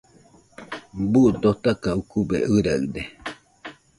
Buu 1.11 1.29
dotaka 1.41 1.89
ukube 2.01 2.37
ɨraɨde 2.55 3.01